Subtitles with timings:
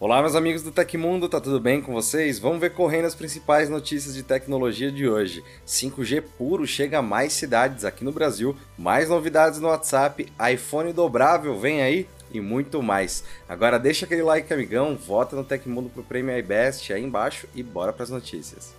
[0.00, 2.38] Olá, meus amigos do Tecmundo, tá tudo bem com vocês?
[2.38, 5.42] Vamos ver correndo as principais notícias de tecnologia de hoje.
[5.66, 11.58] 5G puro chega a mais cidades aqui no Brasil, mais novidades no WhatsApp, iPhone dobrável
[11.58, 13.24] vem aí e muito mais.
[13.48, 17.92] Agora deixa aquele like, amigão, vota no Tecmundo pro Prêmio iBest aí embaixo e bora
[17.92, 18.77] para as notícias.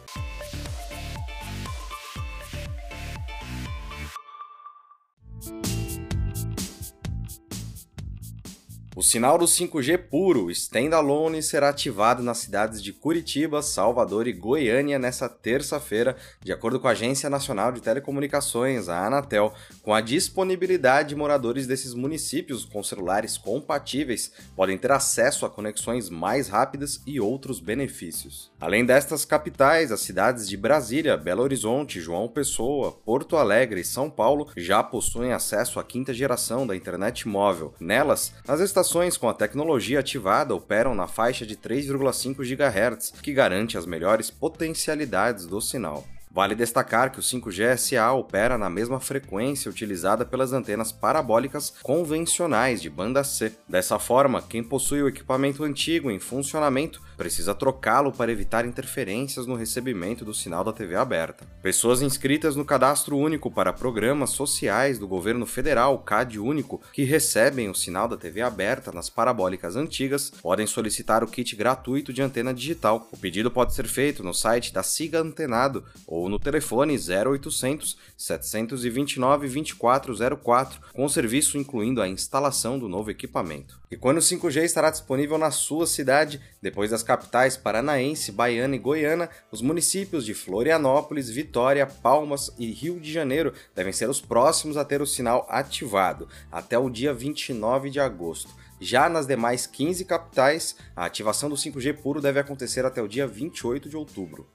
[8.95, 14.97] O sinal do 5G puro standalone será ativado nas cidades de Curitiba, Salvador e Goiânia
[14.97, 21.09] nesta terça-feira, de acordo com a Agência Nacional de Telecomunicações, a Anatel, com a disponibilidade
[21.09, 27.19] de moradores desses municípios com celulares compatíveis podem ter acesso a conexões mais rápidas e
[27.19, 28.51] outros benefícios.
[28.59, 34.09] Além destas capitais, as cidades de Brasília, Belo Horizonte, João Pessoa, Porto Alegre e São
[34.09, 37.73] Paulo já possuem acesso à quinta geração da internet móvel.
[37.79, 43.77] Nelas, as estações com a tecnologia ativada operam na faixa de 3,5 GHz, que garante
[43.77, 46.07] as melhores potencialidades do sinal.
[46.31, 52.81] Vale destacar que o 5G SA opera na mesma frequência utilizada pelas antenas parabólicas convencionais
[52.81, 53.51] de banda C.
[53.67, 59.55] Dessa forma, quem possui o equipamento antigo em funcionamento precisa trocá-lo para evitar interferências no
[59.55, 61.45] recebimento do sinal da TV aberta.
[61.61, 67.69] Pessoas inscritas no Cadastro Único para Programas Sociais do Governo Federal, CAD Único, que recebem
[67.69, 72.53] o sinal da TV aberta nas parabólicas antigas, podem solicitar o kit gratuito de antena
[72.53, 73.05] digital.
[73.11, 79.49] O pedido pode ser feito no site da Siga Antenado ou no telefone 0800 729
[79.49, 83.77] 2404, com o serviço incluindo a instalação do novo equipamento.
[83.91, 88.77] E quando o 5G estará disponível na sua cidade, depois das capitais paranaense, baiana e
[88.77, 94.77] goiana, os municípios de Florianópolis, Vitória, Palmas e Rio de Janeiro devem ser os próximos
[94.77, 98.51] a ter o sinal ativado, até o dia 29 de agosto.
[98.79, 103.25] Já nas demais 15 capitais, a ativação do 5G puro deve acontecer até o dia
[103.25, 104.47] 28 de outubro.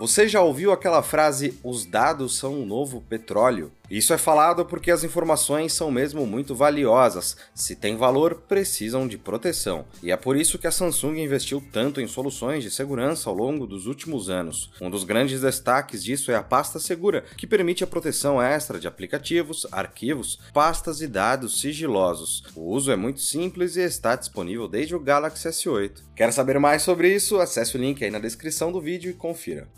[0.00, 3.70] Você já ouviu aquela frase: os dados são o novo petróleo?
[3.90, 7.36] Isso é falado porque as informações são mesmo muito valiosas.
[7.54, 9.84] Se tem valor, precisam de proteção.
[10.02, 13.66] E é por isso que a Samsung investiu tanto em soluções de segurança ao longo
[13.66, 14.70] dos últimos anos.
[14.80, 18.88] Um dos grandes destaques disso é a pasta segura, que permite a proteção extra de
[18.88, 22.44] aplicativos, arquivos, pastas e dados sigilosos.
[22.54, 26.04] O uso é muito simples e está disponível desde o Galaxy S8.
[26.16, 27.38] Quer saber mais sobre isso?
[27.38, 29.68] Acesse o link aí na descrição do vídeo e confira.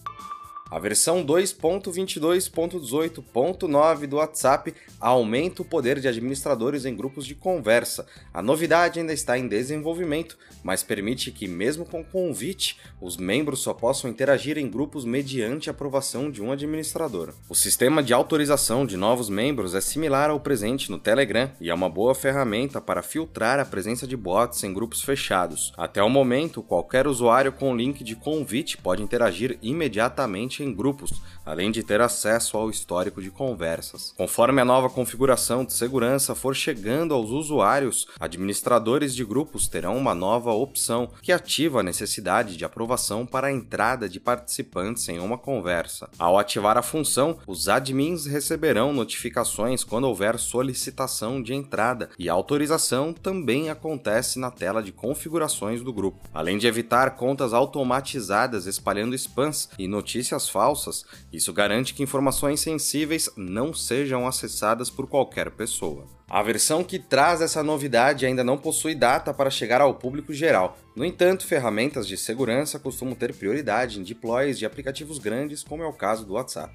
[0.73, 8.07] A versão 2.22.18.9 do WhatsApp aumenta o poder de administradores em grupos de conversa.
[8.33, 13.75] A novidade ainda está em desenvolvimento, mas permite que, mesmo com convite, os membros só
[13.75, 17.35] possam interagir em grupos mediante aprovação de um administrador.
[17.51, 21.75] O sistema de autorização de novos membros é similar ao presente no Telegram e é
[21.75, 25.71] uma boa ferramenta para filtrar a presença de bots em grupos fechados.
[25.77, 31.71] Até o momento, qualquer usuário com link de convite pode interagir imediatamente em grupos, além
[31.71, 34.15] de ter acesso ao histórico de conversas.
[34.17, 40.15] Conforme a nova configuração de segurança for chegando aos usuários, administradores de grupos terão uma
[40.15, 45.39] nova opção que ativa a necessidade de aprovação para a entrada de participantes em uma
[45.39, 46.09] conversa.
[46.19, 52.33] Ao ativar a função, os admins receberão notificações quando houver solicitação de entrada e a
[52.33, 56.29] autorização também acontece na tela de configurações do grupo.
[56.33, 63.31] Além de evitar contas automatizadas espalhando spams e notícias falsas, isso garante que informações sensíveis
[63.37, 66.07] não sejam acessadas por qualquer pessoa.
[66.29, 70.79] A versão que traz essa novidade ainda não possui data para chegar ao público geral.
[70.97, 75.87] No entanto, ferramentas de segurança costumam ter prioridade em deploys de aplicativos grandes, como é
[75.87, 76.73] o caso do WhatsApp.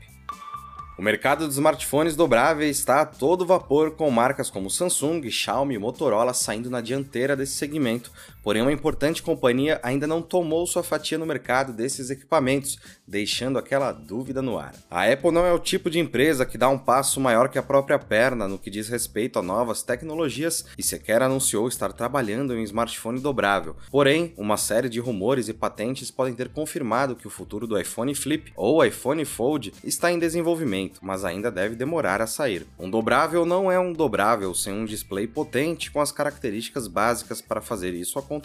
[0.97, 5.77] O mercado de smartphones dobráveis está a todo vapor, com marcas como Samsung, Xiaomi e
[5.77, 8.11] Motorola saindo na dianteira desse segmento,
[8.47, 13.91] porém uma importante companhia ainda não tomou sua fatia no mercado desses equipamentos, deixando aquela
[13.91, 14.73] dúvida no ar.
[14.89, 17.61] A Apple não é o tipo de empresa que dá um passo maior que a
[17.61, 22.61] própria perna no que diz respeito a novas tecnologias e sequer anunciou estar trabalhando em
[22.61, 23.75] um smartphone dobrável.
[23.91, 28.15] Porém, uma série de rumores e patentes podem ter confirmado que o futuro do iPhone
[28.15, 32.65] Flip ou iPhone Fold está em desenvolvimento mas ainda deve demorar a sair.
[32.79, 37.59] Um dobrável não é um dobrável sem um display potente com as características básicas para
[37.59, 38.36] fazer isso acontecer.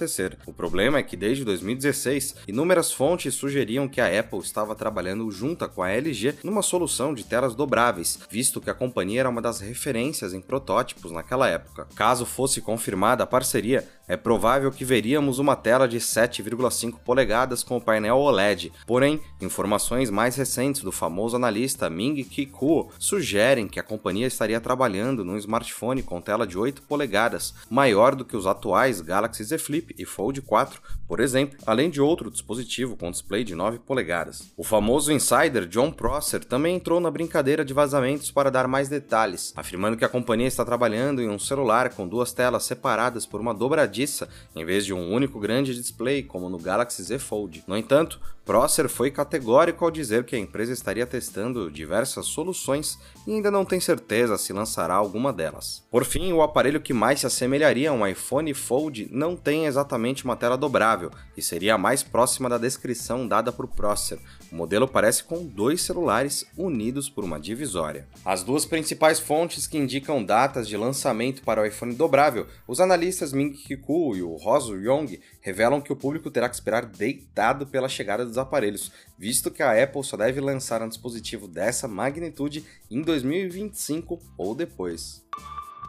[0.46, 5.62] O problema é que desde 2016, inúmeras fontes sugeriam que a Apple estava trabalhando junto
[5.68, 9.60] com a LG numa solução de telas dobráveis, visto que a companhia era uma das
[9.60, 11.86] referências em protótipos naquela época.
[11.94, 17.78] Caso fosse confirmada a parceria, é provável que veríamos uma tela de 7,5 polegadas com
[17.78, 18.70] o painel OLED.
[18.86, 25.24] Porém, informações mais recentes do famoso analista Ming Kikuo sugerem que a companhia estaria trabalhando
[25.24, 29.81] num smartphone com tela de 8 polegadas, maior do que os atuais Galaxy Z Flip
[29.82, 34.52] Flip e Fold 4, por exemplo, além de outro dispositivo com display de 9 polegadas.
[34.56, 39.52] O famoso insider John Prosser também entrou na brincadeira de vazamentos para dar mais detalhes,
[39.56, 43.52] afirmando que a companhia está trabalhando em um celular com duas telas separadas por uma
[43.52, 47.64] dobradiça em vez de um único grande display como no Galaxy Z Fold.
[47.66, 53.32] No entanto, Prosser foi categórico ao dizer que a empresa estaria testando diversas soluções e
[53.32, 55.84] ainda não tem certeza se lançará alguma delas.
[55.88, 60.24] Por fim, o aparelho que mais se assemelharia a um iPhone Fold não tem exatamente
[60.24, 64.18] uma tela dobrável e seria a mais próxima da descrição dada por Prosser.
[64.50, 68.08] O modelo parece com dois celulares unidos por uma divisória.
[68.24, 73.32] As duas principais fontes que indicam datas de lançamento para o iPhone dobrável, os analistas
[73.32, 77.88] Ming Kiku e o Rosu Yong, revelam que o público terá que esperar deitado pela
[77.88, 83.02] chegada dos aparelhos, visto que a Apple só deve lançar um dispositivo dessa magnitude em
[83.02, 85.22] 2025 ou depois.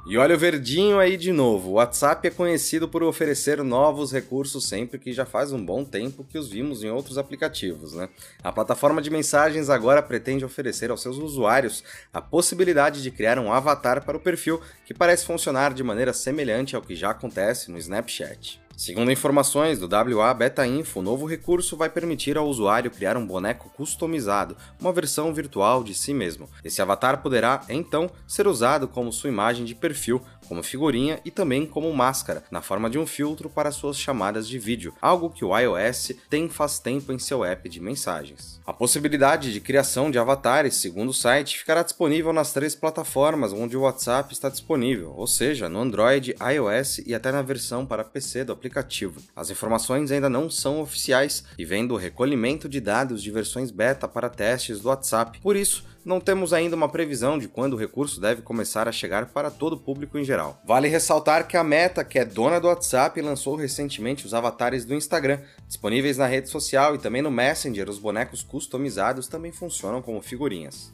[0.06, 1.69] E olha o verdinho aí de novo.
[1.69, 6.25] O WhatsApp é conhecido por oferecer novos recursos sempre que já faz um bom tempo
[6.25, 8.10] que os vimos em outros aplicativos, né?
[8.44, 13.54] A plataforma de mensagens agora pretende oferecer aos seus usuários a possibilidade de criar um
[13.54, 17.78] avatar para o perfil que parece funcionar de maneira semelhante ao que já acontece no
[17.78, 18.62] Snapchat.
[18.75, 23.25] Segundo informações do WA Beta Info, o novo recurso vai permitir ao usuário criar um
[23.25, 26.50] boneco customizado, uma versão virtual de si mesmo.
[26.64, 31.66] Esse avatar poderá, então, ser usado como sua imagem de perfil, como figurinha e também
[31.66, 35.58] como máscara, na forma de um filtro para suas chamadas de vídeo, algo que o
[35.58, 38.60] iOS tem faz tempo em seu app de mensagens.
[38.66, 43.78] A possibilidade de criação de avatares, segundo o site, ficará disponível nas três plataformas onde
[43.78, 48.44] o WhatsApp está disponível, ou seja, no Android, iOS e até na versão para PC
[48.44, 49.21] do aplicativo.
[49.36, 54.07] As informações ainda não são oficiais e vêm do recolhimento de dados de versões beta
[54.07, 55.39] para testes do WhatsApp.
[55.42, 59.27] Por isso, não temos ainda uma previsão de quando o recurso deve começar a chegar
[59.27, 60.62] para todo o público em geral.
[60.65, 64.94] Vale ressaltar que a Meta, que é dona do WhatsApp, lançou recentemente os avatares do
[64.94, 67.89] Instagram, disponíveis na rede social e também no Messenger.
[67.89, 70.94] Os bonecos customizados também funcionam como figurinhas.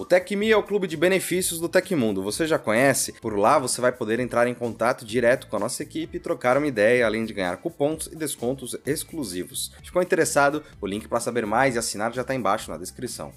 [0.00, 2.22] O TecMe é o clube de benefícios do Tecmundo.
[2.22, 3.12] Você já conhece?
[3.20, 6.56] Por lá você vai poder entrar em contato direto com a nossa equipe e trocar
[6.56, 9.70] uma ideia, além de ganhar cupons e descontos exclusivos.
[9.84, 10.62] Ficou interessado?
[10.80, 13.30] O link para saber mais e assinar já está embaixo na descrição.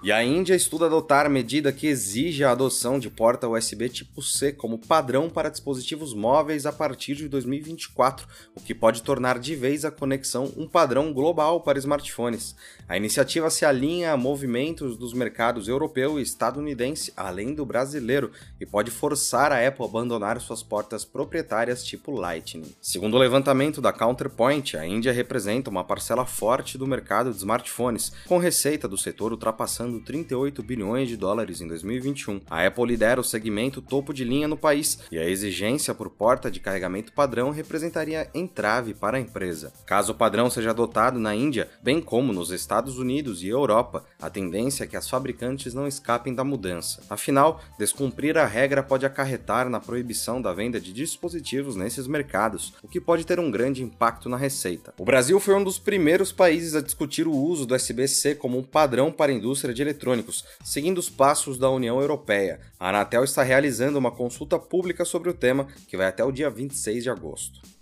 [0.00, 4.52] E a Índia estuda adotar medida que exige a adoção de porta USB tipo C
[4.52, 8.24] como padrão para dispositivos móveis a partir de 2024,
[8.54, 12.54] o que pode tornar de vez a conexão um padrão global para smartphones.
[12.88, 18.30] A iniciativa se alinha a movimentos dos mercados europeu e estadunidense, além do brasileiro,
[18.60, 22.72] e pode forçar a Apple a abandonar suas portas proprietárias tipo Lightning.
[22.80, 28.12] Segundo o levantamento da Counterpoint, a Índia representa uma parcela forte do mercado de smartphones,
[28.28, 32.42] com receita do setor ultrapassando faturando 38 bilhões de dólares em 2021.
[32.48, 36.50] A Apple lidera o segmento topo de linha no país e a exigência por porta
[36.50, 39.72] de carregamento padrão representaria entrave para a empresa.
[39.86, 44.28] Caso o padrão seja adotado na Índia, bem como nos Estados Unidos e Europa, a
[44.28, 47.02] tendência é que as fabricantes não escapem da mudança.
[47.08, 52.88] Afinal, descumprir a regra pode acarretar na proibição da venda de dispositivos nesses mercados, o
[52.88, 54.92] que pode ter um grande impacto na receita.
[54.98, 58.62] O Brasil foi um dos primeiros países a discutir o uso do USB-C como um
[58.62, 62.60] padrão para a indústria de eletrônicos, seguindo os passos da União Europeia.
[62.78, 66.50] A Anatel está realizando uma consulta pública sobre o tema que vai até o dia
[66.50, 67.77] 26 de agosto.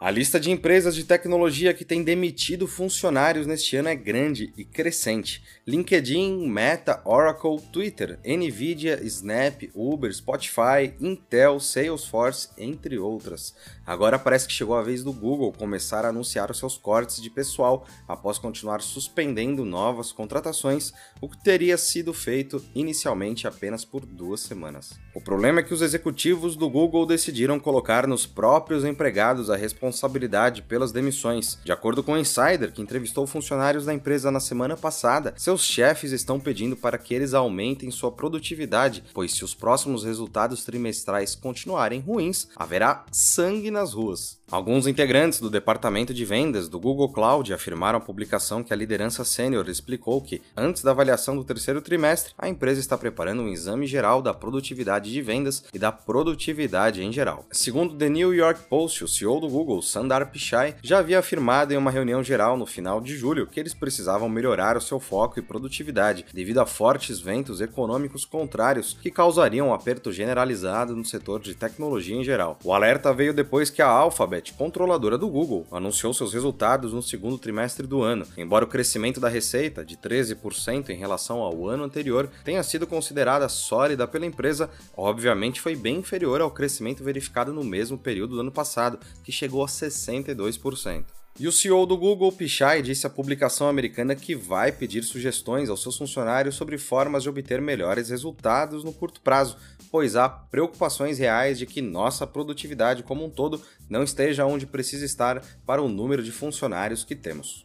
[0.00, 4.64] A lista de empresas de tecnologia que tem demitido funcionários neste ano é grande e
[4.64, 5.42] crescente.
[5.66, 13.56] LinkedIn, Meta, Oracle, Twitter, Nvidia, Snap, Uber, Spotify, Intel, Salesforce, entre outras.
[13.84, 17.28] Agora parece que chegou a vez do Google começar a anunciar os seus cortes de
[17.28, 24.42] pessoal após continuar suspendendo novas contratações, o que teria sido feito inicialmente apenas por duas
[24.42, 24.92] semanas.
[25.18, 30.62] O problema é que os executivos do Google decidiram colocar nos próprios empregados a responsabilidade
[30.62, 31.58] pelas demissões.
[31.64, 36.12] De acordo com o Insider, que entrevistou funcionários da empresa na semana passada, seus chefes
[36.12, 41.98] estão pedindo para que eles aumentem sua produtividade, pois se os próximos resultados trimestrais continuarem
[41.98, 44.38] ruins, haverá sangue nas ruas.
[44.50, 49.22] Alguns integrantes do departamento de vendas do Google Cloud afirmaram à publicação que a liderança
[49.22, 53.86] sênior explicou que, antes da avaliação do terceiro trimestre, a empresa está preparando um exame
[53.86, 57.46] geral da produtividade de vendas e da produtividade em geral.
[57.50, 61.76] Segundo The New York Post, o CEO do Google, Sundar Pichai, já havia afirmado em
[61.76, 65.42] uma reunião geral no final de julho que eles precisavam melhorar o seu foco e
[65.42, 71.54] produtividade devido a fortes ventos econômicos contrários que causariam um aperto generalizado no setor de
[71.54, 72.58] tecnologia em geral.
[72.64, 77.38] O alerta veio depois que a Alphabet, controladora do Google, anunciou seus resultados no segundo
[77.38, 78.26] trimestre do ano.
[78.36, 83.48] Embora o crescimento da receita, de 13% em relação ao ano anterior, tenha sido considerada
[83.48, 88.50] sólida pela empresa, obviamente foi bem inferior ao crescimento verificado no mesmo período do ano
[88.50, 91.04] passado, que chegou a 62%.
[91.40, 95.80] E o CEO do Google, Pichai, disse à publicação americana que vai pedir sugestões aos
[95.80, 99.56] seus funcionários sobre formas de obter melhores resultados no curto prazo,
[99.88, 105.04] pois há preocupações reais de que nossa produtividade como um todo não esteja onde precisa
[105.04, 107.64] estar para o número de funcionários que temos.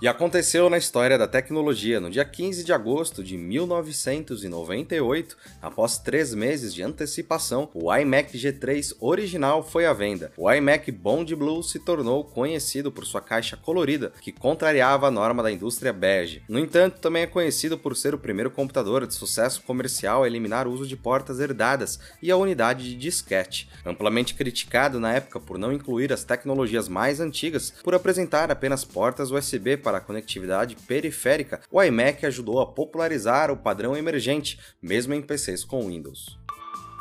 [0.00, 6.32] E aconteceu na história da tecnologia no dia 15 de agosto de 1998, após três
[6.32, 10.30] meses de antecipação, o iMac G3 original foi à venda.
[10.36, 15.42] O iMac Bond Blue se tornou conhecido por sua caixa colorida, que contrariava a norma
[15.42, 16.44] da indústria bege.
[16.48, 20.68] No entanto, também é conhecido por ser o primeiro computador de sucesso comercial a eliminar
[20.68, 23.68] o uso de portas herdadas e a unidade de disquete.
[23.84, 29.32] Amplamente criticado na época por não incluir as tecnologias mais antigas, por apresentar apenas portas
[29.32, 35.22] USB para a conectividade periférica, o iMac ajudou a popularizar o padrão emergente, mesmo em
[35.22, 36.38] PCs com Windows.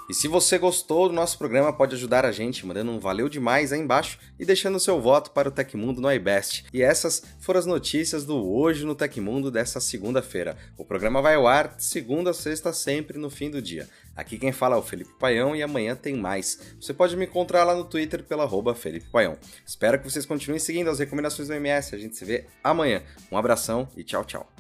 [0.10, 3.74] E se você gostou do nosso programa, pode ajudar a gente mandando um valeu demais
[3.74, 6.66] aí embaixo e deixando seu voto para o Tecmundo no iBest.
[6.74, 10.58] E essas foram as notícias do Hoje no Tecmundo dessa segunda-feira.
[10.78, 13.90] O programa vai ao ar segunda a sexta, sempre no fim do dia.
[14.16, 16.76] Aqui quem fala é o Felipe Paião e amanhã tem mais.
[16.80, 19.38] Você pode me encontrar lá no Twitter pela arroba Felipe Paião.
[19.66, 21.94] Espero que vocês continuem seguindo as recomendações do MS.
[21.94, 23.04] A gente se vê amanhã.
[23.30, 24.57] Um abração e tchau, tchau.